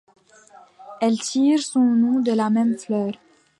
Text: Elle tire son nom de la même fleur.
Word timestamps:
Elle 0.99 1.19
tire 1.19 1.59
son 1.61 1.83
nom 1.83 2.21
de 2.21 2.31
la 2.31 2.49
même 2.49 2.75
fleur. 2.75 3.11